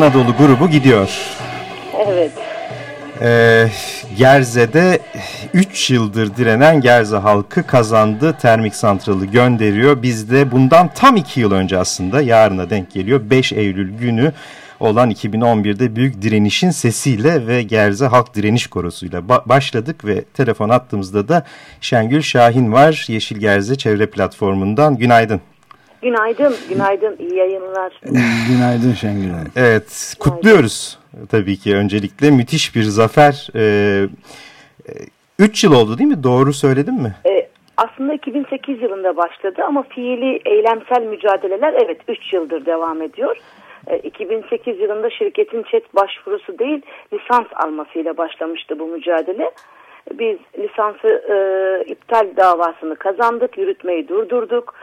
[0.00, 1.10] Anadolu grubu gidiyor.
[2.06, 2.32] Evet.
[3.22, 3.68] Ee,
[4.18, 4.98] Gerze'de
[5.54, 8.36] 3 yıldır direnen Gerze halkı kazandı.
[8.42, 10.02] Termik santralı gönderiyor.
[10.02, 13.20] Biz de bundan tam 2 yıl önce aslında yarına denk geliyor.
[13.30, 14.32] 5 Eylül günü
[14.80, 21.28] olan 2011'de büyük direnişin sesiyle ve Gerze Halk Direniş Korosu'yla ba başladık ve telefon attığımızda
[21.28, 21.44] da
[21.80, 24.96] Şengül Şahin var Yeşil Gerze Çevre Platformu'ndan.
[24.96, 25.40] Günaydın.
[26.02, 27.16] Günaydın, günaydın.
[27.18, 28.00] İyi yayınlar.
[28.48, 29.52] günaydın Şengül Hanım.
[29.56, 30.98] Evet, kutluyoruz
[31.30, 32.30] tabii ki öncelikle.
[32.30, 33.48] Müthiş bir zafer.
[33.56, 34.06] Ee,
[35.38, 36.22] üç yıl oldu değil mi?
[36.22, 37.14] Doğru söyledim mi?
[37.26, 43.36] Ee, aslında 2008 yılında başladı ama fiili eylemsel mücadeleler evet 3 yıldır devam ediyor.
[43.86, 49.50] Ee, 2008 yılında şirketin çet başvurusu değil lisans almasıyla başlamıştı bu mücadele.
[50.18, 51.36] Biz lisansı e,
[51.92, 54.74] iptal davasını kazandık, yürütmeyi durdurduk.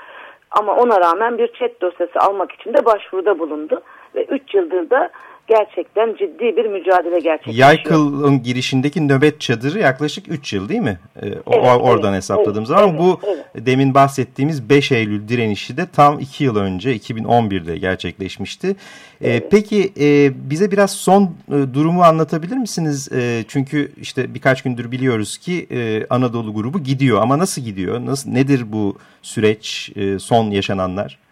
[0.52, 3.82] Ama ona rağmen bir chat dosyası almak için de başvuruda bulundu.
[4.16, 5.10] Ve 3 yıldır da
[5.48, 7.68] gerçekten ciddi bir mücadele gerçekleşiyor.
[7.68, 11.00] Yaykıl'ın girişindeki nöbet çadırı yaklaşık 3 yıl değil mi?
[11.16, 12.90] Ee, evet, oradan evet, hesapladığım evet, zaman.
[12.90, 13.46] Evet, bu evet.
[13.56, 18.68] demin bahsettiğimiz 5 Eylül direnişi de tam 2 yıl önce 2011'de gerçekleşmişti.
[18.68, 18.74] Ee,
[19.22, 19.48] evet.
[19.52, 23.10] Peki e, bize biraz son e, durumu anlatabilir misiniz?
[23.12, 28.06] E, çünkü işte birkaç gündür biliyoruz ki e, Anadolu grubu gidiyor ama nasıl gidiyor?
[28.06, 31.27] Nasıl Nedir bu süreç, e, son yaşananlar?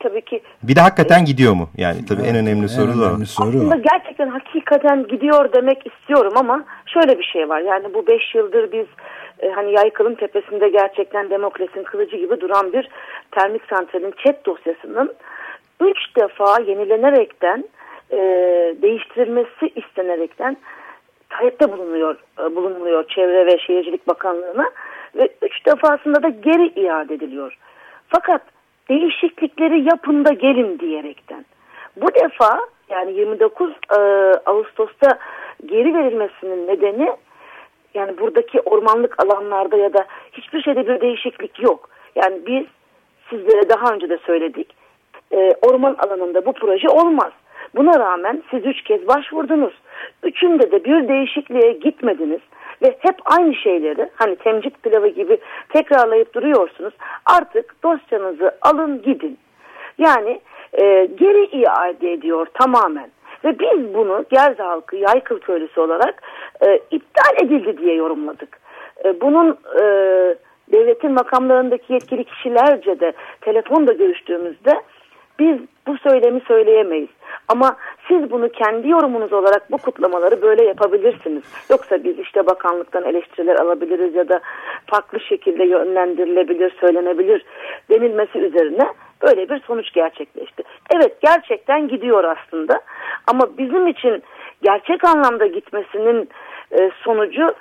[0.00, 0.42] Tabii ki...
[0.62, 1.68] Bir de hakikaten e, gidiyor mu?
[1.76, 3.82] Yani tabii evet, en önemli en soru da önemli soru Aslında o.
[3.82, 7.60] gerçekten hakikaten gidiyor demek istiyorum ama şöyle bir şey var.
[7.60, 8.86] Yani bu beş yıldır biz
[9.40, 12.88] e, hani Yaykıl'ın tepesinde gerçekten demokrasinin kılıcı gibi duran bir
[13.30, 15.14] termik santralin chat dosyasının
[15.80, 17.64] üç defa yenilenerekten
[18.10, 18.18] e,
[18.82, 20.56] değiştirilmesi istenerekten
[21.30, 24.70] talepte bulunuyor, e, bulunuluyor Çevre ve Şehircilik Bakanlığı'na
[25.16, 27.58] ve üç defasında da geri iade ediliyor.
[28.08, 28.42] Fakat
[28.90, 31.44] değişiklikleri yapın da gelin diyerekten.
[31.96, 34.00] Bu defa yani 29 e,
[34.46, 35.18] Ağustos'ta
[35.66, 37.12] geri verilmesinin nedeni
[37.94, 41.90] yani buradaki ormanlık alanlarda ya da hiçbir şeyde bir değişiklik yok.
[42.14, 42.66] Yani biz
[43.30, 44.74] sizlere daha önce de söyledik.
[45.32, 47.32] E, orman alanında bu proje olmaz.
[47.74, 49.74] Buna rağmen siz üç kez başvurdunuz.
[50.22, 52.40] Üçünde de bir değişikliğe gitmediniz
[52.82, 55.38] ve hep aynı şeyleri hani temcik pilavı gibi
[55.68, 56.94] tekrarlayıp duruyorsunuz.
[57.26, 59.38] Artık dosyanızı alın gidin.
[59.98, 60.40] Yani
[60.72, 63.10] e, geri iade ediyor tamamen.
[63.44, 66.22] Ve biz bunu Gerze halkı Yaykıl köylüsü olarak
[66.66, 68.60] e, iptal edildi diye yorumladık.
[69.04, 69.84] E, bunun e,
[70.72, 74.80] devletin makamlarındaki yetkili kişilerce de telefonda görüştüğümüzde
[75.38, 77.08] biz bu söylemi söyleyemeyiz.
[77.48, 77.76] Ama
[78.08, 81.42] siz bunu kendi yorumunuz olarak bu kutlamaları böyle yapabilirsiniz.
[81.70, 84.40] Yoksa biz işte bakanlıktan eleştiriler alabiliriz ya da
[84.86, 87.44] farklı şekilde yönlendirilebilir, söylenebilir
[87.90, 88.88] denilmesi üzerine
[89.22, 90.62] böyle bir sonuç gerçekleşti.
[90.94, 92.80] Evet gerçekten gidiyor aslında
[93.26, 94.22] ama bizim için
[94.62, 96.28] gerçek anlamda gitmesinin
[96.72, 97.54] e, sonucu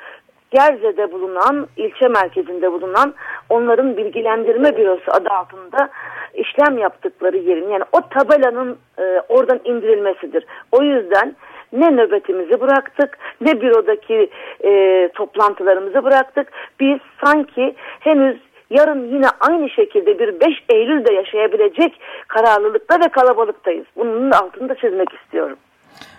[0.51, 3.13] Gerze'de bulunan, ilçe merkezinde bulunan
[3.49, 5.89] onların bilgilendirme bürosu adı altında
[6.33, 10.45] işlem yaptıkları yerin yani o tabelanın e, oradan indirilmesidir.
[10.71, 11.35] O yüzden
[11.73, 14.29] ne nöbetimizi bıraktık ne bürodaki
[14.63, 16.47] e, toplantılarımızı bıraktık.
[16.79, 18.37] Biz sanki henüz
[18.69, 23.85] yarın yine aynı şekilde bir 5 Eylül'de yaşayabilecek kararlılıkta ve kalabalıktayız.
[23.95, 25.57] Bunun altını da çizmek istiyorum.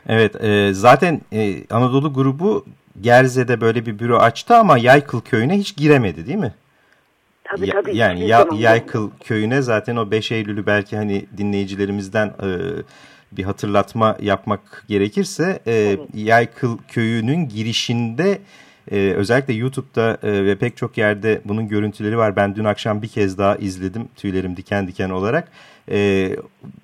[0.09, 2.65] Evet e, zaten e, Anadolu grubu
[3.01, 6.55] Gerze'de böyle bir büro açtı ama Yaykıl köyüne hiç giremedi değil mi?
[7.45, 7.97] Tabii ya, tabii.
[7.97, 12.49] Yani ya, Yaykıl köyüne zaten o 5 Eylül'ü belki hani dinleyicilerimizden e,
[13.33, 16.01] bir hatırlatma yapmak gerekirse e, evet.
[16.15, 18.39] Yaykıl köyünün girişinde
[18.91, 22.37] ee, özellikle YouTube'da e, ve pek çok yerde bunun görüntüleri var.
[22.37, 25.49] Ben dün akşam bir kez daha izledim tüylerim diken diken olarak.
[25.91, 26.31] E,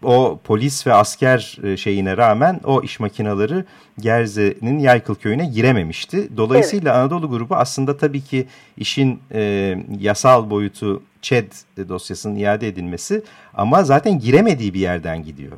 [0.02, 3.64] o polis ve asker e, şeyine rağmen o iş makinaları
[3.98, 6.36] Gerze'nin Yaykıl köyüne girememişti.
[6.36, 7.00] Dolayısıyla evet.
[7.00, 8.46] Anadolu grubu aslında tabii ki
[8.76, 11.52] işin e, yasal boyutu ÇED
[11.88, 13.22] dosyasının iade edilmesi
[13.54, 15.52] ama zaten giremediği bir yerden gidiyor.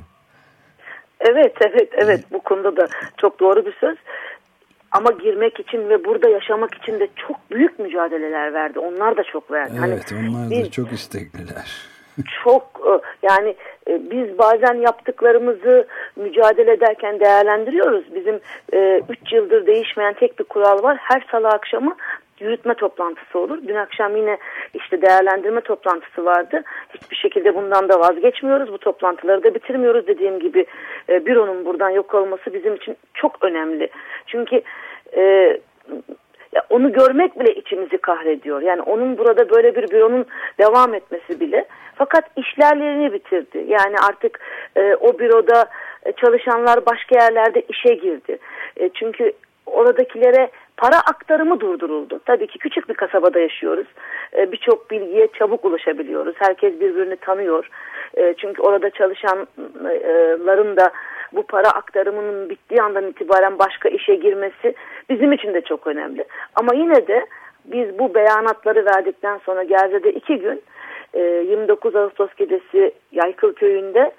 [1.20, 2.24] Evet, evet, evet.
[2.32, 3.96] Bu konuda da çok doğru bir söz.
[4.96, 8.78] Ama girmek için ve burada yaşamak için de çok büyük mücadeleler verdi.
[8.78, 9.78] Onlar da çok verdi.
[9.78, 11.96] Hani evet, hani onlar biz, da çok istekliler.
[12.44, 13.56] çok e, yani
[13.88, 18.14] e, biz bazen yaptıklarımızı mücadele ederken değerlendiriyoruz.
[18.14, 20.96] Bizim 3 e, yıldır değişmeyen tek bir kural var.
[21.00, 21.96] Her salı akşamı
[22.40, 23.58] yürütme toplantısı olur.
[23.68, 24.38] Dün akşam yine
[24.74, 26.62] işte değerlendirme toplantısı vardı.
[26.94, 28.72] Hiçbir şekilde bundan da vazgeçmiyoruz.
[28.72, 30.06] Bu toplantıları da bitirmiyoruz.
[30.06, 30.66] Dediğim gibi
[31.08, 33.88] e, büronun buradan yok olması bizim için çok önemli.
[34.26, 34.62] Çünkü
[35.16, 35.56] e,
[36.70, 38.62] onu görmek bile içimizi kahrediyor.
[38.62, 40.26] Yani onun burada böyle bir büronun
[40.58, 41.64] devam etmesi bile.
[41.94, 43.64] Fakat işlerlerini bitirdi.
[43.68, 44.40] Yani artık
[44.76, 45.64] e, o büroda
[46.16, 48.38] çalışanlar başka yerlerde işe girdi.
[48.76, 49.32] E, çünkü
[49.66, 52.20] oradakilere para aktarımı durduruldu.
[52.24, 53.86] Tabii ki küçük bir kasabada yaşıyoruz.
[54.36, 56.34] E, Birçok bilgiye çabuk ulaşabiliyoruz.
[56.38, 57.68] Herkes birbirini tanıyor.
[58.16, 60.90] E, çünkü orada çalışanların da
[61.32, 64.74] bu para aktarımının bittiği andan itibaren başka işe girmesi
[65.10, 66.24] bizim için de çok önemli.
[66.54, 67.26] Ama yine de
[67.64, 70.62] biz bu beyanatları verdikten sonra Gerze'de iki gün
[71.14, 74.12] 29 e, Ağustos gecesi Yaykıl Köyü'nde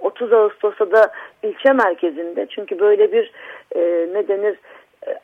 [0.00, 1.12] 30 e, Ağustos'ta da
[1.42, 3.32] ilçe merkezinde çünkü böyle bir
[3.76, 4.58] e, ne denir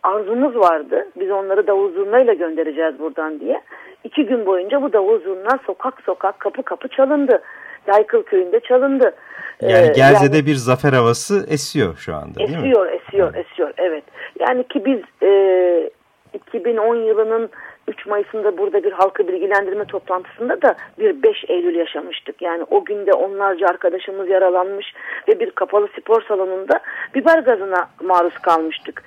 [0.02, 1.08] arzumuz vardı.
[1.16, 3.60] Biz onları davul zurnayla göndereceğiz buradan diye.
[4.04, 7.42] İki gün boyunca bu davul zurna sokak sokak kapı kapı çalındı.
[7.86, 9.14] Yaykıl köyünde çalındı.
[9.62, 12.68] Yani Gerze'de yani, bir zafer havası esiyor şu anda değil esiyor, mi?
[12.68, 13.72] Esiyor, esiyor, esiyor.
[13.76, 14.04] Evet.
[14.40, 15.90] Yani ki biz e,
[16.34, 17.50] 2010 yılının
[17.88, 22.42] 3 Mayıs'ında burada bir halkı bilgilendirme toplantısında da bir 5 Eylül yaşamıştık.
[22.42, 24.94] Yani o günde onlarca arkadaşımız yaralanmış
[25.28, 26.80] ve bir kapalı spor salonunda
[27.14, 29.02] biber gazına maruz kalmıştık.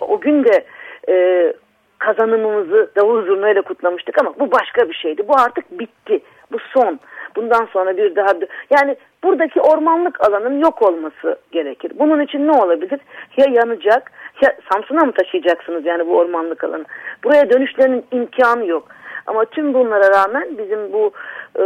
[0.00, 0.64] O gün de
[1.08, 1.52] e,
[1.98, 5.28] kazanımımızı davul zurnayla kutlamıştık ama bu başka bir şeydi.
[5.28, 6.20] Bu artık bitti.
[6.52, 7.00] Bu son.
[7.36, 8.32] Bundan sonra bir daha
[8.70, 11.92] yani buradaki ormanlık alanın yok olması gerekir.
[11.98, 13.00] Bunun için ne olabilir?
[13.36, 14.12] Ya yanacak
[14.42, 16.84] ya Samsun'a mı taşıyacaksınız yani bu ormanlık alanı?
[17.24, 18.88] Buraya dönüşlerinin imkanı yok.
[19.26, 21.12] Ama tüm bunlara rağmen bizim bu
[21.58, 21.64] e,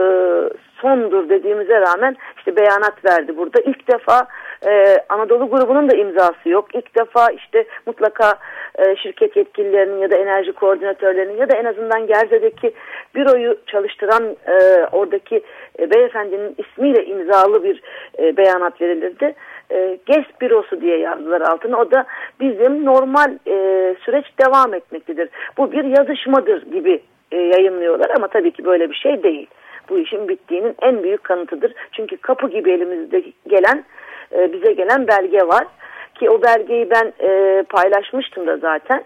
[0.81, 3.61] sondur dediğimize rağmen işte beyanat verdi burada.
[3.61, 4.27] İlk defa
[4.67, 6.75] e, Anadolu grubunun da imzası yok.
[6.75, 8.35] İlk defa işte mutlaka
[8.79, 12.73] e, şirket yetkililerinin ya da enerji koordinatörlerinin ya da en azından Gerze'deki
[13.15, 15.43] büroyu çalıştıran e, oradaki
[15.79, 17.83] e, beyefendinin ismiyle imzalı bir
[18.19, 19.35] e, beyanat verilirdi.
[19.71, 21.81] E, GES bürosu diye yazdılar altına.
[21.81, 22.05] O da
[22.41, 23.55] bizim normal e,
[24.05, 25.29] süreç devam etmektedir.
[25.59, 27.01] Bu bir yazışmadır gibi
[27.33, 29.47] e, yayınlıyorlar ama tabii ki böyle bir şey değil.
[29.89, 31.73] Bu işin bittiğinin en büyük kanıtıdır.
[31.93, 33.85] Çünkü kapı gibi elimizde gelen
[34.33, 35.67] e, bize gelen belge var.
[36.15, 39.05] Ki o belgeyi ben e, paylaşmıştım da zaten.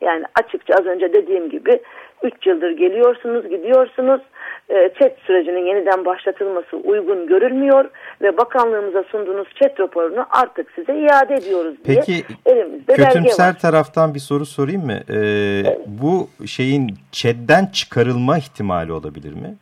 [0.00, 1.80] Yani açıkça az önce dediğim gibi
[2.22, 4.20] 3 yıldır geliyorsunuz, gidiyorsunuz.
[4.68, 7.90] E, chat sürecinin yeniden başlatılması uygun görülmüyor
[8.22, 13.58] ve bakanlığımıza sunduğunuz chat raporunu artık size iade ediyoruz diye Peki, elimizde kötümser var.
[13.58, 14.92] taraftan bir soru sorayım mı?
[14.92, 15.78] Ee, evet.
[15.86, 19.54] Bu şeyin chat'den çıkarılma ihtimali olabilir mi?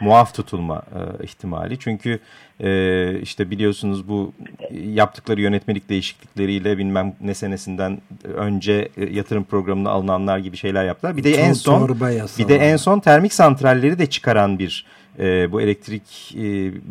[0.00, 0.82] Muaf tutulma
[1.20, 1.78] e, ihtimali.
[1.78, 2.18] Çünkü
[2.60, 4.32] e, işte biliyorsunuz bu
[4.72, 11.16] yaptıkları yönetmelik değişiklikleriyle bilmem ne senesinden önce e, yatırım programına alınanlar gibi şeyler yaptılar.
[11.16, 11.88] Bir de en son
[12.38, 14.86] bir de en son termik santralleri de çıkaran bir
[15.18, 16.42] e, bu elektrik e,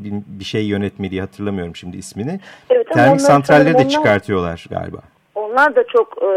[0.03, 2.39] bir, bir şey yönetmeliği hatırlamıyorum şimdi ismini.
[2.69, 3.89] Evet, termik santralleri de onlar...
[3.89, 5.01] çıkartıyorlar galiba.
[5.36, 6.27] Onlar da çok e,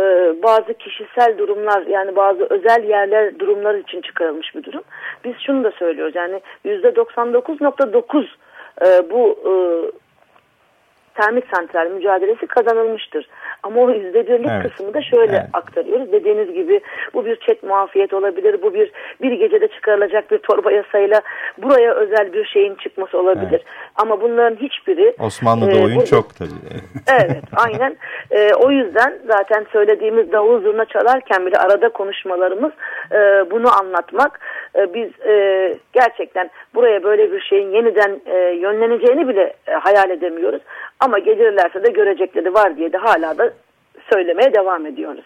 [0.43, 4.83] bazı kişisel durumlar yani bazı özel yerler durumlar için çıkarılmış bir durum.
[5.25, 8.27] Biz şunu da söylüyoruz yani yüzde 99.9
[8.87, 9.53] e, bu e,
[11.21, 13.29] termik santral mücadelesi kazanılmıştır.
[13.63, 14.63] Ama o yüzde birlik evet.
[14.63, 15.49] kısmı da şöyle evet.
[15.53, 16.13] aktarıyoruz.
[16.13, 16.81] Dediğiniz gibi
[17.15, 18.63] bu bir çet muafiyet olabilir.
[18.63, 21.21] Bu bir bir gecede çıkarılacak bir torba yasayla
[21.59, 23.49] buraya özel bir şeyin çıkması olabilir.
[23.51, 23.65] Evet.
[23.97, 25.15] Ama bunların hiçbiri...
[25.19, 26.51] Osmanlı'da e, oyun burada, çok tabii.
[27.21, 27.97] evet aynen.
[28.31, 32.73] E, o yüzden zaten söylediğimiz davul zurna çalarken bile arada konuşmalarımız
[33.13, 33.17] e,
[33.51, 34.41] bunu anlatmak.
[34.77, 40.63] E, biz e, gerçekten buraya böyle bir şeyin yeniden e, yönleneceğini bile e, hayal edemiyoruz.
[41.01, 43.53] Ama gelirlerse de görecekleri var diye de hala da
[44.13, 45.25] söylemeye devam ediyoruz.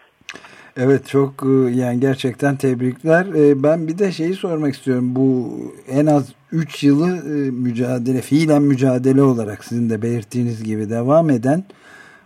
[0.77, 3.25] Evet çok e, yani gerçekten tebrikler.
[3.25, 5.15] E, ben bir de şeyi sormak istiyorum.
[5.15, 5.49] Bu
[5.87, 11.63] en az 3 yılı e, mücadele, fiilen mücadele olarak sizin de belirttiğiniz gibi devam eden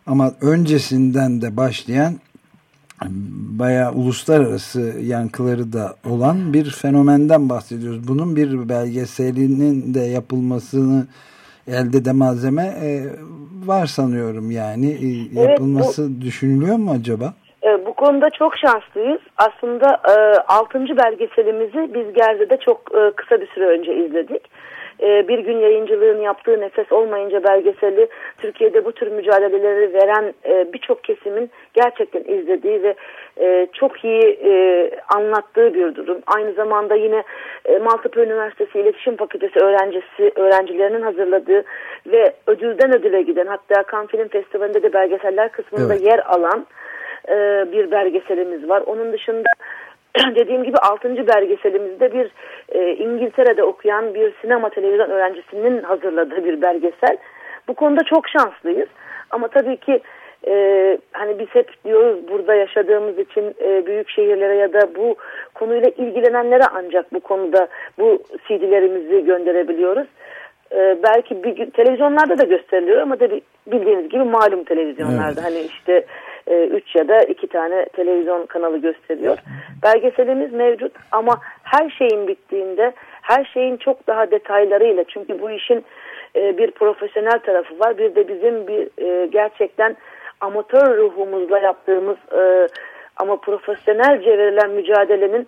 [0.05, 2.13] ama öncesinden de başlayan
[3.59, 8.07] bayağı uluslararası yankıları da olan bir fenomenden bahsediyoruz.
[8.07, 11.07] Bunun bir belgeselinin de yapılmasını
[11.67, 12.89] elde de malzeme e,
[13.65, 15.07] var sanıyorum yani e,
[15.41, 17.33] yapılması evet, bu, düşünülüyor mu acaba?
[17.63, 19.21] E, bu konuda çok şanslıyız.
[19.37, 20.13] Aslında e,
[20.47, 20.79] 6.
[20.79, 24.41] belgeselimizi biz Gerze'de çok e, kısa bir süre önce izledik.
[25.01, 31.03] E, bir gün yayıncılığın yaptığı nefes olmayınca belgeseli Türkiye'de bu tür mücadeleleri veren e, birçok
[31.03, 32.95] kesimin gerçekten izlediği ve
[33.39, 36.17] e, çok iyi e, anlattığı bir durum.
[36.27, 37.23] Aynı zamanda yine
[37.65, 41.63] e, Maltepe Üniversitesi İletişim Fakültesi öğrencisi öğrencilerinin hazırladığı
[42.05, 46.05] ve ödülden ödüle giden hatta Cannes Film Festivali'nde de belgeseller kısmında evet.
[46.05, 46.67] yer alan
[47.29, 48.83] e, bir belgeselimiz var.
[48.85, 49.49] Onun dışında
[50.35, 51.27] dediğim gibi 6.
[51.27, 52.31] belgeselimizde bir
[52.69, 57.17] e, İngiltere'de okuyan bir sinema televizyon öğrencisinin hazırladığı bir belgesel.
[57.67, 58.89] Bu konuda çok şanslıyız.
[59.29, 60.01] Ama tabii ki
[60.47, 65.15] e, hani biz hep diyoruz burada yaşadığımız için e, büyük şehirlere ya da bu
[65.53, 67.67] konuyla ilgilenenlere ancak bu konuda
[67.99, 70.07] bu CD'lerimizi gönderebiliyoruz.
[70.71, 73.29] E, belki bir televizyonlarda da gösteriliyor ama da
[73.67, 75.43] bildiğiniz gibi malum televizyonlarda evet.
[75.43, 76.05] hani işte
[76.47, 79.37] 3 e, ya da 2 tane televizyon kanalı gösteriyor.
[79.83, 85.85] Belgeselimiz mevcut ama her şeyin bittiğinde her şeyin çok daha detaylarıyla çünkü bu işin
[86.35, 87.97] e, bir profesyonel tarafı var.
[87.97, 89.95] Bir de bizim bir e, gerçekten
[90.41, 92.17] amatör ruhumuzla yaptığımız
[93.17, 95.47] ama profesyonelce verilen mücadelenin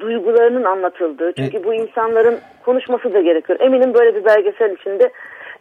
[0.00, 1.32] duygularının anlatıldığı.
[1.32, 3.60] Çünkü bu insanların konuşması da gerekiyor.
[3.60, 5.10] Eminim böyle bir belgesel içinde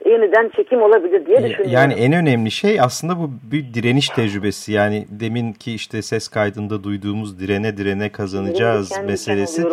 [0.05, 1.71] yeniden çekim olabilir diye düşünüyorum.
[1.71, 4.71] Yani en önemli şey aslında bu bir direniş tecrübesi.
[4.71, 9.63] Yani demin ki işte ses kaydında duyduğumuz direne direne kazanacağız meselesi.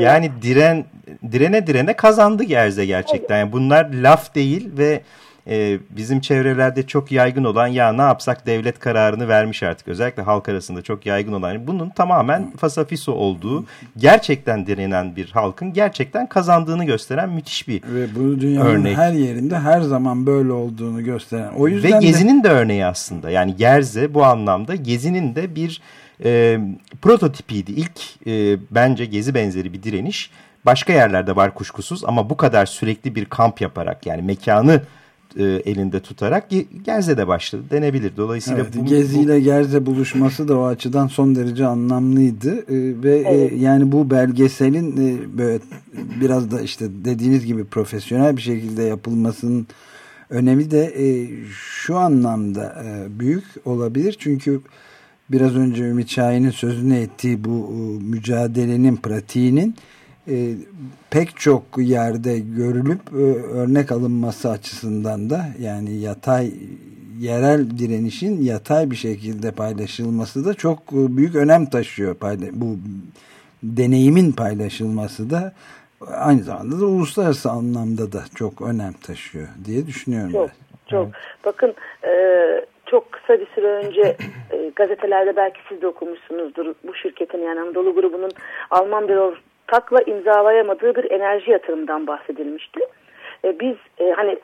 [0.00, 0.84] Yani diren
[1.32, 3.38] direne direne kazandı Gerze gerçekten.
[3.38, 5.00] Yani bunlar laf değil ve
[5.48, 9.88] e, bizim çevrelerde çok yaygın olan ya ne yapsak devlet kararını vermiş artık.
[9.88, 13.64] Özellikle halk arasında çok yaygın olan bunun tamamen fasafiso olduğu
[13.96, 18.96] gerçekten direnen bir halkın gerçekten kazandığını gösteren müthiş bir Ve bu dünyanın örnek.
[18.96, 21.52] her yerinde her zaman böyle olduğunu gösteren.
[21.56, 22.48] O yüzden Ve Gezi'nin de...
[22.48, 23.30] de örneği aslında.
[23.30, 25.80] Yani Gerze bu anlamda Gezi'nin de bir
[26.24, 26.60] e,
[27.02, 27.72] prototipiydi.
[27.72, 30.30] İlk e, bence Gezi benzeri bir direniş.
[30.66, 34.82] Başka yerlerde var kuşkusuz ama bu kadar sürekli bir kamp yaparak yani mekanı
[35.36, 36.48] e, elinde tutarak
[36.84, 38.12] Gerze'de başladı denebilir.
[38.16, 43.16] Dolayısıyla evet, bu, Gezi ile Gerze buluşması da o açıdan son derece anlamlıydı e, ve
[43.26, 43.52] evet.
[43.52, 45.58] e, yani bu belgeselin e, böyle
[46.20, 49.66] biraz da işte dediğiniz gibi profesyonel bir şekilde yapılmasının
[50.30, 54.60] önemi de e, şu anlamda e, büyük olabilir çünkü
[55.30, 59.74] biraz önce Ümit Şahin'in sözünü ettiği bu e, mücadelenin pratiğinin
[60.28, 60.54] e,
[61.10, 63.22] pek çok yerde görülüp e,
[63.58, 66.50] örnek alınması açısından da yani yatay
[67.18, 72.16] yerel direnişin yatay bir şekilde paylaşılması da çok e, büyük önem taşıyor.
[72.52, 72.76] Bu
[73.62, 75.52] deneyimin paylaşılması da
[76.10, 80.32] aynı zamanda da uluslararası anlamda da çok önem taşıyor diye düşünüyorum.
[80.32, 80.90] Çok, ben.
[80.90, 81.04] çok.
[81.04, 81.14] Evet.
[81.44, 82.12] Bakın e,
[82.86, 84.16] çok kısa bir süre önce
[84.52, 88.30] e, gazetelerde belki siz de okumuşsunuzdur bu şirketin yani Anadolu grubunun
[88.70, 89.16] Alman bir
[89.66, 92.80] takla imzalayamadığı bir enerji yatırımından bahsedilmişti.
[93.44, 94.38] E, biz e, hani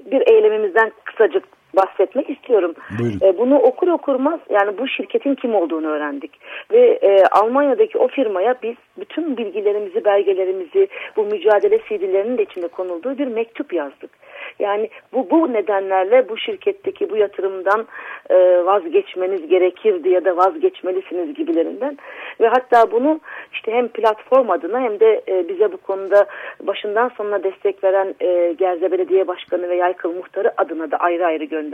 [0.00, 1.44] bir eylemimizden kısacık
[1.76, 2.74] bahsetmek istiyorum.
[3.22, 6.30] E, bunu okur okurmaz yani bu şirketin kim olduğunu öğrendik.
[6.72, 13.18] Ve e, Almanya'daki o firmaya biz bütün bilgilerimizi, belgelerimizi, bu mücadele CD'lerinin de içinde konulduğu
[13.18, 14.10] bir mektup yazdık.
[14.58, 17.86] Yani bu, bu nedenlerle bu şirketteki bu yatırımdan
[18.30, 21.98] e, vazgeçmeniz gerekirdi ya da vazgeçmelisiniz gibilerinden.
[22.40, 23.20] Ve hatta bunu
[23.52, 26.26] işte hem platform adına hem de e, bize bu konuda
[26.62, 31.44] başından sonuna destek veren e, Gerze Belediye Başkanı ve Yaykıl Muhtarı adına da ayrı ayrı
[31.44, 31.65] gönderdik.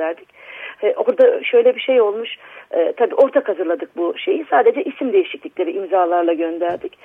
[0.82, 2.36] E, orada şöyle bir şey olmuş.
[2.70, 4.44] E, tabii ortak hazırladık bu şeyi.
[4.50, 6.98] Sadece isim değişiklikleri imzalarla gönderdik.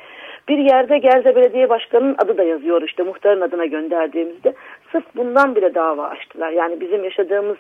[0.48, 4.54] Bir yerde Gerze Belediye Başkanı'nın adı da yazıyor işte muhtarın adına gönderdiğimizde.
[4.92, 6.50] Sırf bundan bile dava açtılar.
[6.50, 7.58] Yani bizim yaşadığımız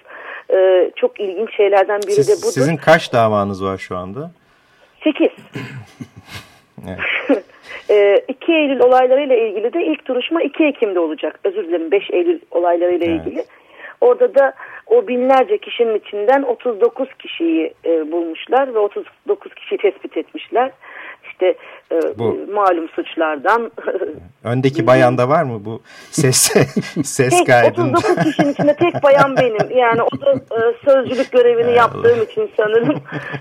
[0.53, 2.51] e, çok ilginç şeylerden biri Siz, de budur.
[2.51, 4.31] Sizin kaç davanız var şu anda?
[5.03, 5.31] Sekiz.
[6.87, 6.99] evet.
[7.89, 11.39] e, 2 Eylül olaylarıyla ilgili de ilk duruşma 2 Ekim'de olacak.
[11.43, 13.27] Özür dilerim 5 Eylül olaylarıyla evet.
[13.27, 13.43] ilgili.
[14.01, 14.53] Orada da
[14.87, 20.71] o binlerce kişinin içinden 39 kişiyi e, bulmuşlar ve 39 kişiyi tespit etmişler
[21.31, 21.55] işte
[21.91, 22.37] e, bu.
[22.53, 23.71] malum suçlardan.
[24.43, 26.37] Öndeki bayanda var mı bu ses
[27.03, 27.97] ses tek, kaydında?
[27.97, 29.77] 39 kişinin içinde tek bayan benim.
[29.77, 32.95] Yani o da e, sözcülük görevini yaptığım için sanırım.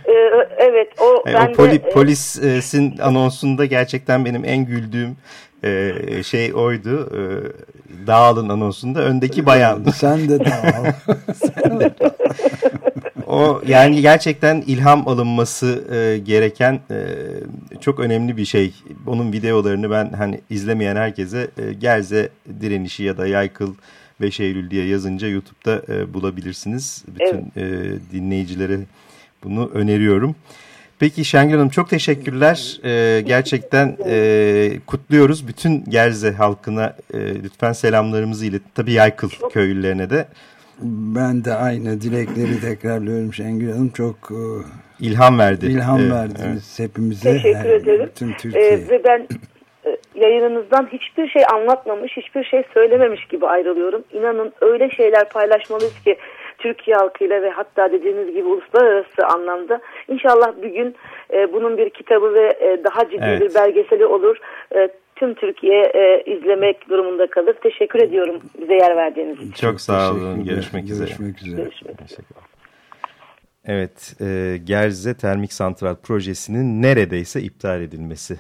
[0.04, 0.12] E,
[0.56, 5.16] evet o e, ben o poli, de, polisin anonsunda gerçekten benim en güldüğüm
[5.62, 7.10] e, şey oydu.
[7.16, 7.20] E,
[8.06, 9.84] dağılın anonsunda öndeki bayan.
[9.94, 10.84] Sen de dağıl.
[11.34, 12.10] Sen de dağıl
[13.26, 17.06] o yani gerçekten ilham alınması e, gereken e,
[17.80, 18.74] çok önemli bir şey.
[19.06, 22.28] Onun videolarını ben hani izlemeyen herkese e, Gerze
[22.60, 23.74] direnişi ya da Yaykıl
[24.20, 27.04] 5 Eylül diye yazınca YouTube'da e, bulabilirsiniz.
[27.08, 27.56] Bütün evet.
[27.56, 28.78] e, dinleyicilere
[29.44, 30.36] bunu öneriyorum.
[31.00, 32.80] Peki Şengül Hanım çok teşekkürler.
[32.84, 35.48] Ee, gerçekten e, kutluyoruz.
[35.48, 38.62] Bütün Gerze halkına e, lütfen selamlarımızı ilet.
[38.74, 40.26] Tabii Yaykıl köylülerine de.
[40.82, 43.88] Ben de aynı dilekleri tekrarlıyorum Şengül Hanım.
[43.88, 44.40] Çok e,
[45.00, 45.66] ilham verdi.
[45.66, 46.90] İlham evet, verdiniz evet.
[46.90, 47.32] hepimize.
[47.32, 48.10] Teşekkür ederim.
[48.14, 48.64] Tüm Türkiye.
[48.64, 49.28] Ee, ve ben
[49.86, 54.04] e, yayınınızdan hiçbir şey anlatmamış, hiçbir şey söylememiş gibi ayrılıyorum.
[54.12, 56.16] İnanın öyle şeyler paylaşmalıyız ki
[56.58, 59.80] Türkiye halkıyla ve hatta dediğiniz gibi uluslararası anlamda.
[60.08, 60.94] İnşallah bir gün
[61.32, 63.40] e, bunun bir kitabı ve e, daha ciddi evet.
[63.40, 64.36] bir belgeseli olur.
[64.74, 67.56] E, tüm Türkiye e, izlemek durumunda kalır.
[67.62, 69.52] Teşekkür ediyorum bize yer verdiğiniz için.
[69.52, 70.44] Çok sağ olun.
[70.44, 71.06] Görüşmek üzere.
[71.06, 71.62] Görüşmek üzere.
[71.62, 72.26] Görüşmek üzere.
[73.68, 78.36] Evet, e, Gerze Termik Santral Projesi'nin neredeyse iptal edilmesi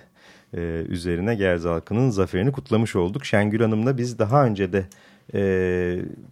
[0.54, 3.24] e, üzerine Gerze halkının zaferini kutlamış olduk.
[3.24, 4.84] Şengül Hanım'la biz daha önce de
[5.34, 5.40] e,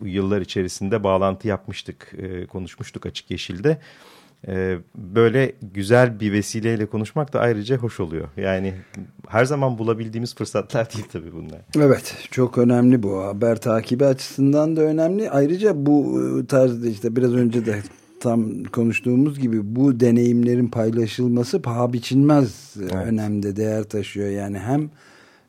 [0.01, 3.79] bu yıllar içerisinde bağlantı yapmıştık, e, konuşmuştuk Açık Yeşil'de.
[4.49, 8.29] Ee, böyle güzel bir vesileyle konuşmak da ayrıca hoş oluyor.
[8.37, 8.75] Yani
[9.29, 11.61] her zaman bulabildiğimiz fırsatlar değil tabii bunlar.
[11.77, 15.31] Evet çok önemli bu haber takibi açısından da önemli.
[15.31, 17.83] Ayrıca bu e, tarzda işte biraz önce de
[18.21, 22.95] tam konuştuğumuz gibi bu deneyimlerin paylaşılması paha biçilmez evet.
[22.95, 24.29] önemde değer taşıyor.
[24.29, 24.91] Yani hem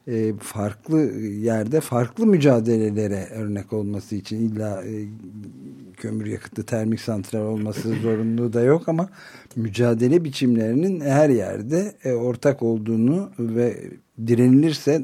[0.07, 5.05] e, farklı yerde farklı mücadelelere örnek olması için illa e,
[5.97, 9.09] kömür yakıtlı termik santral olması zorunluluğu da yok ama
[9.55, 13.77] mücadele biçimlerinin her yerde e, ortak olduğunu ve
[14.27, 15.01] direnilirse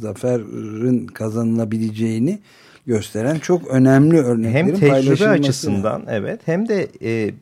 [0.00, 2.38] zaferin kazanılabileceğini
[2.86, 7.34] gösteren çok önemli örneklerin Hem tecrübe açısından evet hem de e,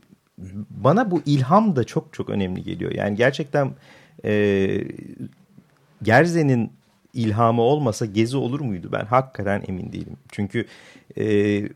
[0.70, 2.92] bana bu ilham da çok çok önemli geliyor.
[2.92, 3.70] Yani gerçekten
[4.24, 4.84] e,
[6.02, 6.70] Gerze'nin
[7.14, 8.88] ilhamı olmasa Gezi olur muydu?
[8.92, 10.16] Ben hakikaten emin değilim.
[10.32, 10.66] Çünkü
[11.18, 11.24] e,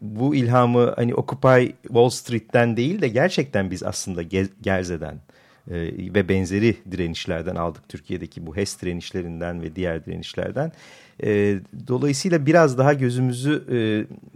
[0.01, 4.23] bu ilhamı hani Occupy Wall Street'ten değil de gerçekten biz aslında
[4.63, 5.15] Gerze'den
[5.71, 5.75] e,
[6.15, 7.89] ve benzeri direnişlerden aldık.
[7.89, 10.73] Türkiye'deki bu HES direnişlerinden ve diğer direnişlerden.
[11.23, 13.79] E, dolayısıyla biraz daha gözümüzü e,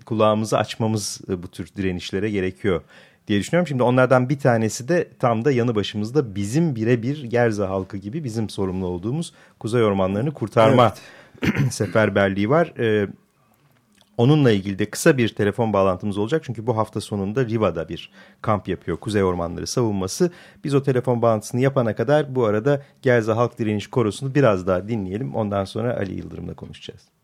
[0.04, 2.82] kulağımızı açmamız e, bu tür direnişlere gerekiyor
[3.29, 3.67] diye düşünüyorum.
[3.67, 8.49] Şimdi onlardan bir tanesi de tam da yanı başımızda bizim birebir Gerze halkı gibi bizim
[8.51, 10.95] sorumlu olduğumuz kuzey ormanlarını kurtarma
[11.43, 11.55] evet.
[11.73, 12.73] seferberliği var.
[12.79, 13.09] Ee,
[14.17, 16.43] onunla ilgili de kısa bir telefon bağlantımız olacak.
[16.45, 18.11] Çünkü bu hafta sonunda Riva'da bir
[18.43, 20.31] kamp yapıyor Kuzey Ormanları savunması.
[20.64, 25.35] Biz o telefon bağlantısını yapana kadar bu arada Gerze Halk Direniş Korosu'nu biraz daha dinleyelim.
[25.35, 27.17] Ondan sonra Ali Yıldırım'la konuşacağız.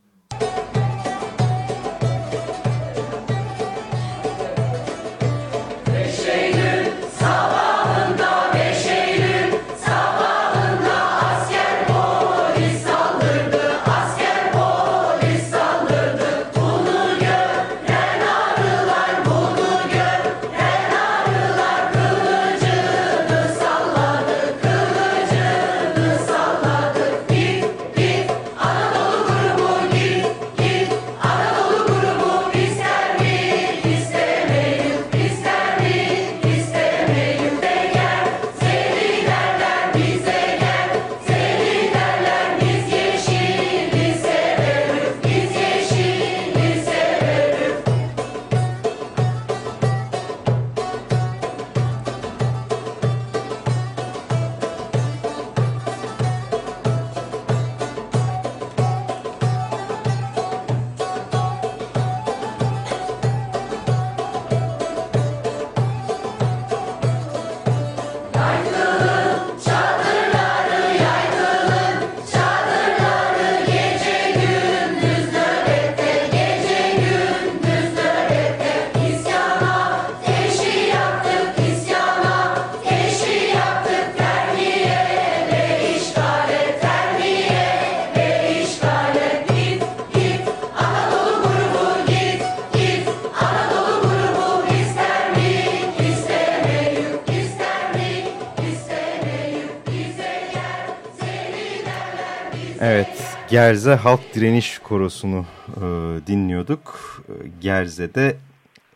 [103.51, 105.81] Gerze Halk Direniş Korosu'nu e,
[106.27, 107.01] dinliyorduk.
[107.29, 108.37] E, Gerze'de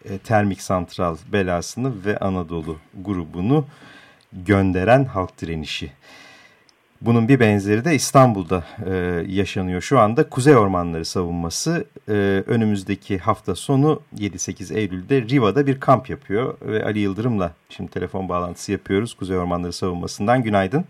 [0.04, 3.64] e, termik santral belasını ve Anadolu grubunu
[4.32, 5.90] gönderen halk direnişi.
[7.00, 8.92] Bunun bir benzeri de İstanbul'da e,
[9.28, 10.28] yaşanıyor şu anda.
[10.28, 12.12] Kuzey Ormanları savunması e,
[12.46, 16.54] önümüzdeki hafta sonu 7-8 Eylül'de Riva'da bir kamp yapıyor.
[16.62, 20.42] Ve Ali Yıldırım'la şimdi telefon bağlantısı yapıyoruz Kuzey Ormanları savunmasından.
[20.42, 20.84] Günaydın.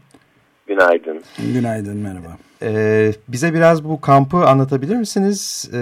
[0.68, 1.22] Günaydın.
[1.54, 2.36] Günaydın, merhaba.
[2.62, 5.70] Ee, bize biraz bu kampı anlatabilir misiniz?
[5.74, 5.78] Ee,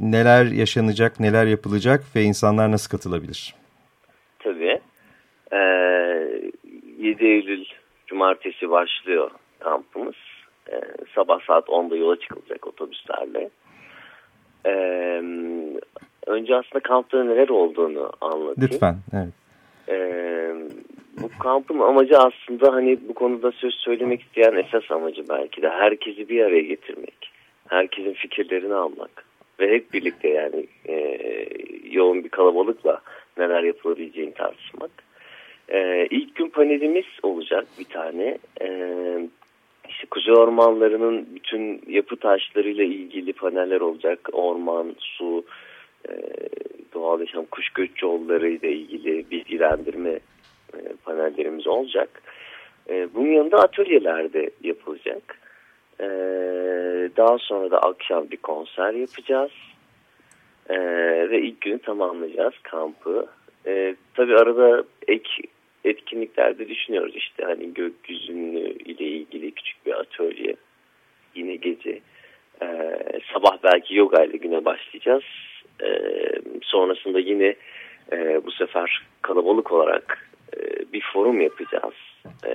[0.00, 3.54] neler yaşanacak, neler yapılacak ve insanlar nasıl katılabilir?
[4.38, 4.80] Tabii.
[5.52, 5.56] Ee,
[6.98, 7.64] 7 Eylül
[8.06, 10.14] Cumartesi başlıyor kampımız.
[10.72, 10.80] Ee,
[11.14, 13.50] sabah saat 10'da yola çıkılacak otobüslerle.
[14.66, 15.22] Ee,
[16.26, 18.54] önce aslında kampta neler olduğunu anlatayım.
[18.62, 19.32] Lütfen, evet.
[19.88, 20.25] Ee,
[21.22, 26.28] bu kampın amacı aslında hani bu konuda söz söylemek isteyen esas amacı belki de herkesi
[26.28, 27.30] bir araya getirmek.
[27.68, 29.24] Herkesin fikirlerini almak.
[29.60, 31.18] Ve hep birlikte yani e,
[31.90, 33.00] yoğun bir kalabalıkla
[33.38, 34.90] neler yapılabileceğini tartışmak.
[35.68, 38.38] E, ilk gün panelimiz olacak bir tane.
[38.60, 38.68] E,
[39.88, 44.28] işte Kuzey Ormanları'nın bütün yapı taşlarıyla ilgili paneller olacak.
[44.32, 45.44] Orman, su,
[46.08, 46.12] e,
[46.94, 50.20] doğal yaşam, kuş göç yolları ile ilgili bilgilendirme
[50.74, 52.22] e, panellerimiz olacak.
[52.88, 55.38] E, bunun yanında atölyelerde yapılacak.
[56.00, 56.06] E,
[57.16, 59.50] daha sonra da akşam bir konser yapacağız.
[60.68, 60.78] E,
[61.30, 63.26] ve ilk günü tamamlayacağız kampı.
[63.66, 65.30] E, tabii arada ek
[65.84, 70.56] etkinliklerde düşünüyoruz işte hani gökyüzünü ile ilgili küçük bir atölye
[71.34, 72.00] yine gece
[73.32, 75.22] sabah belki yoga ile güne başlayacağız
[76.62, 77.54] sonrasında yine
[78.44, 80.25] bu sefer kalabalık olarak
[81.16, 81.94] forum yapacağız
[82.46, 82.52] e,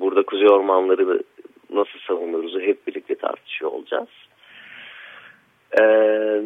[0.00, 1.22] burada kuzey ormanları
[1.70, 4.08] nasıl savunuruzu hep birlikte tartışıyor olacağız
[5.80, 6.42] eee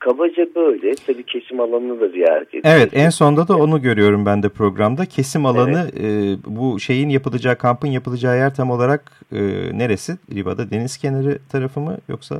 [0.00, 0.94] Kabaca böyle.
[1.06, 2.70] Tabii kesim alanını da ziyaret ediyoruz.
[2.76, 5.06] Evet en sonda da onu görüyorum ben de programda.
[5.06, 6.04] Kesim alanı evet.
[6.04, 9.00] e, bu şeyin yapılacağı kampın yapılacağı yer tam olarak
[9.32, 9.38] e,
[9.78, 10.12] neresi?
[10.34, 12.36] Riva'da deniz kenarı tarafı mı yoksa?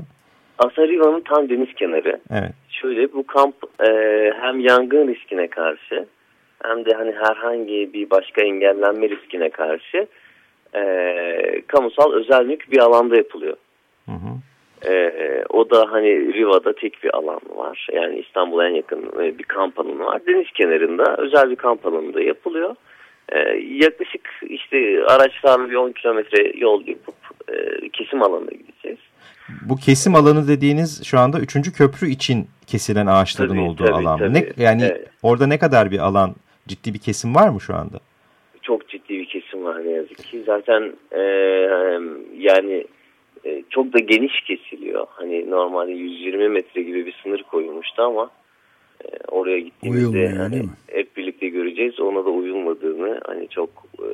[0.58, 2.20] Aslında Riva'nın tam deniz kenarı.
[2.30, 2.52] Evet.
[2.68, 3.90] Şöyle bu kamp e,
[4.40, 6.06] hem yangın riskine karşı
[6.64, 10.06] hem de hani herhangi bir başka engellenme riskine karşı
[10.74, 10.82] e,
[11.66, 13.56] kamusal özel mülk bir alanda yapılıyor.
[14.06, 14.30] Hı hı.
[14.86, 17.88] Ee, o da hani Riva'da tek bir alan var.
[17.92, 20.20] Yani İstanbul'a en yakın e, bir kamp alanı var.
[20.26, 22.76] Deniz kenarında özel bir kamp alanında yapılıyor.
[23.32, 27.14] Ee, yaklaşık işte araçlarla bir 10 kilometre yol yapıp
[27.48, 28.98] e, kesim alanına gideceğiz.
[29.62, 31.72] Bu kesim alanı dediğiniz şu anda 3.
[31.72, 34.18] köprü için kesilen ağaçların tabii, olduğu tabii, alan.
[34.18, 35.08] Tabii, ne, yani evet.
[35.22, 36.34] orada ne kadar bir alan,
[36.70, 37.98] ciddi bir kesim var mı şu anda?
[38.62, 40.42] Çok ciddi bir kesim var ne yazık ki.
[40.46, 41.20] Zaten e,
[42.38, 42.84] yani
[43.44, 45.06] e, çok da geniş kesiliyor.
[45.10, 48.30] Hani normalde 120 metre gibi bir sınır koyulmuştu ama
[49.04, 52.00] e, oraya gittiğimizde hani hep birlikte göreceğiz.
[52.00, 54.08] Ona da uyulmadığını hani çok e,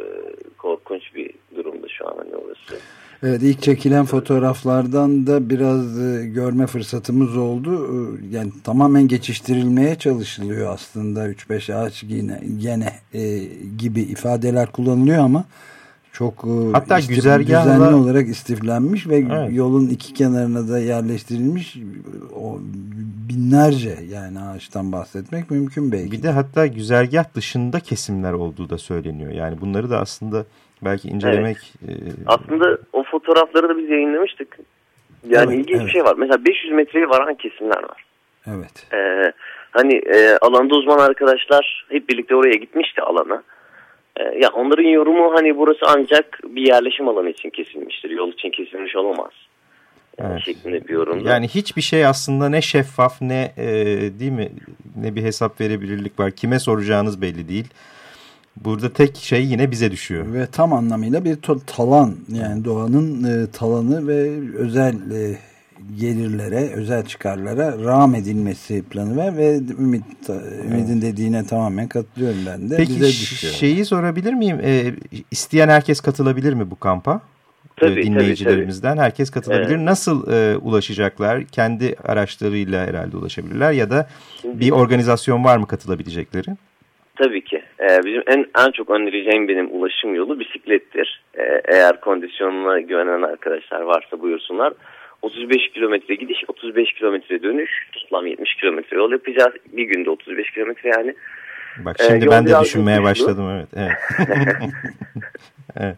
[0.58, 2.80] korkunç bir durumda şu an hani orası.
[3.22, 7.86] Evet ilk çekilen fotoğraflardan da biraz e, görme fırsatımız oldu.
[7.86, 13.38] E, yani tamamen geçiştirilmeye çalışılıyor aslında 3-5 ağaç yine gene e,
[13.78, 15.44] gibi ifadeler kullanılıyor ama
[16.12, 17.74] çok e, Hatta istif, güzergahla...
[17.74, 19.50] düzenli olarak istiflenmiş ve Evet.
[19.52, 21.76] yolun iki kenarına da yerleştirilmiş
[22.40, 22.58] o
[23.28, 26.12] binlerce yani ağaçtan bahsetmek mümkün belki.
[26.12, 29.32] Bir de hatta güzergah dışında kesimler olduğu da söyleniyor.
[29.32, 30.44] Yani bunları da aslında
[30.84, 31.56] belki incelemek...
[31.88, 31.92] e,
[32.26, 32.78] Aslında
[33.18, 34.58] fotoğrafları da biz yayınlamıştık.
[35.28, 35.86] Yani Evet, ilginç evet.
[35.86, 36.14] bir şey var.
[36.18, 38.04] Mesela 500 metreye varan kesimler var.
[38.46, 38.86] Evet.
[38.92, 39.32] Ee,
[39.70, 43.42] hani e, alanda uzman arkadaşlar hep birlikte oraya gitmişti alana.
[44.16, 48.10] Ee, ya onların yorumu hani burası ancak bir yerleşim alanı için kesilmiştir.
[48.10, 49.32] Yol için kesilmiş olamaz.
[50.18, 50.42] Yani Evet.
[50.44, 51.28] şeklinde bir yorumdu.
[51.28, 53.66] Yani hiçbir şey aslında ne şeffaf ne e,
[54.20, 54.48] değil mi
[54.96, 56.30] ne bir hesap verebilirlik var.
[56.30, 57.66] Kime soracağınız belli değil.
[58.64, 60.32] Burada tek şey yine bize düşüyor.
[60.32, 65.38] Ve tam anlamıyla bir talan yani doğanın e, talanı ve özel e,
[66.00, 70.04] gelirlere, özel çıkarlara rağm edilmesi planı var ve Ümit,
[70.64, 72.76] Ümit'in dediğine tamamen katılıyorum ben de.
[72.76, 73.52] Peki Bize düşüyor.
[73.52, 74.60] şeyi sorabilir miyim?
[74.62, 74.94] E,
[75.30, 77.20] isteyen herkes katılabilir mi bu kampa?
[77.80, 79.68] Tabii, E, tabii, dinleyicilerimizden herkes katılabilir.
[79.76, 79.80] Evet.
[79.84, 81.44] Nasıl e, ulaşacaklar?
[81.44, 84.08] Kendi araçlarıyla herhalde ulaşabilirler ya da
[84.42, 86.56] Şimdi- bir organizasyon var mı katılabilecekleri?
[87.16, 87.62] Tabii ki.
[87.80, 91.22] Ee, bizim en en çok önereceğim benim ulaşım yolu bisiklettir.
[91.38, 94.72] Ee, eğer kondisyonuna güvenen arkadaşlar varsa buyursunlar.
[95.22, 97.70] 35 kilometre gidiş, 35 kilometre dönüş.
[97.92, 99.52] Toplam 70 kilometre yol yapacağız.
[99.72, 101.14] Bir günde 35 kilometre yani.
[101.78, 103.68] Bak Ee, şimdi yol ben de düşünmeye başladım evet.
[103.76, 103.96] Evet.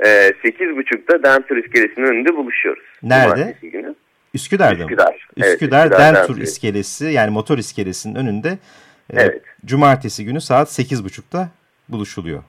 [0.00, 0.40] evet.
[0.44, 2.84] e, 8.30'da Dentur iskelesinin önünde buluşuyoruz.
[3.02, 3.54] Nerede?
[3.62, 3.94] Günü.
[4.34, 5.06] Üsküdar'da Üsküdar.
[5.06, 5.12] mı?
[5.36, 8.58] Evet, Üsküdar, Üsküdar Dentur iskelesi yani motor iskelesinin önünde
[9.16, 9.42] Evet.
[9.64, 11.48] cumartesi günü saat 8.30'da
[11.88, 12.42] buluşuluyor.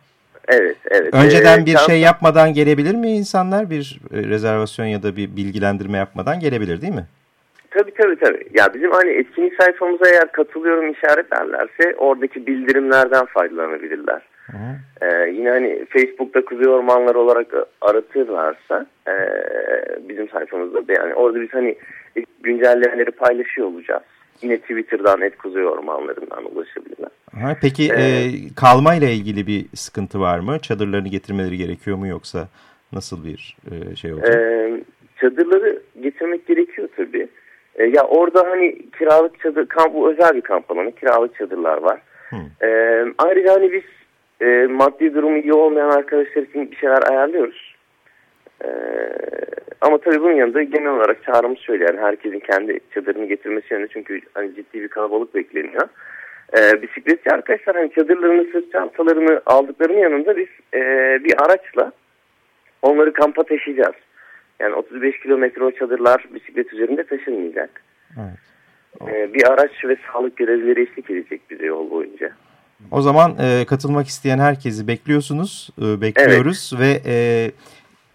[0.47, 1.13] Evet, evet.
[1.13, 3.69] Önceden Ee, bir şey yapmadan gelebilir mi insanlar?
[3.69, 7.05] Bir e, rezervasyon ya da bir bilgilendirme yapmadan gelebilir değil mi?
[7.71, 8.47] Tabii tabii tabii.
[8.53, 14.21] Ya bizim hani etkinlik sayfamıza eğer katılıyorum işaretlerlerse oradaki bildirimlerden faydalanabilirler.
[14.51, 14.57] Hı.
[15.01, 17.47] Ee, yine hani Facebook'ta Kuzey Ormanları olarak
[17.81, 19.13] aratırlarsa e,
[20.09, 21.75] bizim sayfamızda da yani orada biz hani
[22.43, 24.03] güncellemeleri paylaşıyor olacağız.
[24.41, 27.09] Yine Twitter'dan et Kuzey Ormanları'ndan ulaşabilirler.
[27.41, 30.59] Ha, peki Ee, e, kalma ile ilgili bir sıkıntı var mı?
[30.59, 32.47] Çadırlarını getirmeleri gerekiyor mu yoksa
[32.93, 34.35] nasıl bir e, şey olacak?
[34.35, 34.83] Ee,
[35.21, 37.27] çadırları getirmek gerekiyor tabii.
[37.75, 42.01] Ee, ya orada hani kiralık çadır, kamp, bu özel bir kamp alanı, kiralık çadırlar var.
[42.63, 43.83] Ee, ayrıca hani biz
[44.47, 47.70] e, maddi durumu iyi olmayan arkadaşlar için bir şeyler ayarlıyoruz.
[48.63, 48.67] Ee,
[49.81, 54.21] ama tabii bunun yanında genel olarak çağrımız şöyle yani herkesin kendi çadırını getirmesi yönünde çünkü
[54.33, 55.87] hani ciddi bir kalabalık bekleniyor.
[56.57, 60.79] Ee, bisikletçi arkadaşlar hani çadırlarını, sırt çantalarını aldıklarının yanında biz e,
[61.23, 61.91] bir araçla
[62.81, 63.95] onları kampa taşıyacağız.
[64.59, 67.83] Yani 35 kilometre o çadırlar bisiklet üzerinde taşınmayacak.
[68.19, 68.51] Evet.
[69.07, 72.31] Ee, bir araç ve sağlık görevlileri eşlik edecek bize yol boyunca.
[72.91, 77.15] O zaman e, katılmak isteyen herkesi bekliyorsunuz, e, bekliyoruz ve e,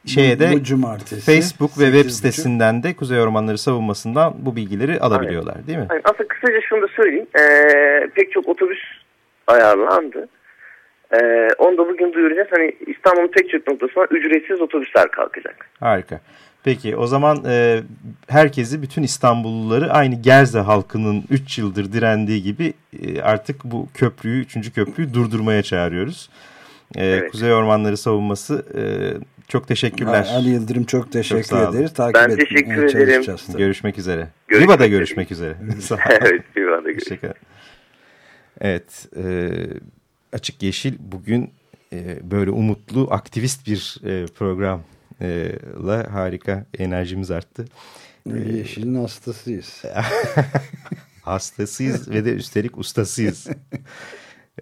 [0.06, 2.10] şeye de bu, bu cumartesi Facebook ve web 8.30.
[2.10, 5.86] sitesinden de Kuzey Ormanları savunmasından bu bilgileri alabiliyorlar değil mi?
[5.90, 7.26] Yani aslında kısaca şunu da söyleyeyim.
[7.38, 8.78] Ee, pek çok otobüs
[9.46, 10.28] ayarlandı.
[11.12, 12.48] Ee, onu da bugün duyuracağız.
[12.50, 15.70] Hani İstanbul'un pek çok noktasına ücretsiz otobüsler kalkacak.
[15.80, 16.20] Harika.
[16.64, 17.80] Peki o zaman e,
[18.28, 24.72] herkesi, bütün İstanbulluları aynı Gerze halkının 3 yıldır direndiği gibi e, artık bu köprüyü, 3.
[24.74, 26.30] köprüyü durdurmaya çağırıyoruz.
[26.96, 27.32] E, Evet.
[27.32, 28.82] Kuzey Ormanları savunması e,
[29.48, 30.26] çok teşekkürler.
[30.30, 31.76] Ali Yıldırım çok teşekkür olun.
[31.76, 31.94] ederiz.
[31.94, 33.22] Takip Ben teşekkür ederim.
[33.59, 34.28] Görüşmek üzere.
[34.48, 34.88] Görüşmek Riva'da üzere.
[34.88, 35.56] görüşmek üzere.
[36.11, 37.04] Evet, görüşürüz.
[37.04, 37.42] Teşekkür ederim.
[38.61, 39.50] Evet, e,
[40.32, 41.50] Açık Yeşil bugün
[41.92, 47.64] e, böyle umutlu, aktivist bir e, programla harika enerjimiz arttı.
[48.26, 49.82] Yeşilin hastasıyız.
[51.22, 53.46] Hastasıyız ve de üstelik ustasıyız.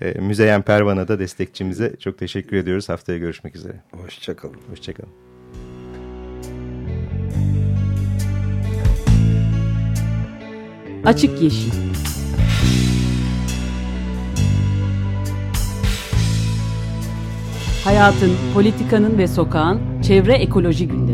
[0.00, 2.88] E, Müzeyyen Pervan'a da destekçimize çok teşekkür ediyoruz.
[2.88, 3.80] Haftaya görüşmek üzere.
[3.92, 4.56] Hoşçakalın.
[4.70, 5.12] Hoşçakalın.
[11.04, 11.70] Açık Yeşil
[17.84, 21.13] Hayatın, politikanın ve sokağın çevre ekoloji gündemi.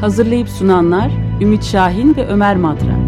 [0.00, 3.07] Hazırlayıp sunanlar Ümit Şahin ve Ömer Madra.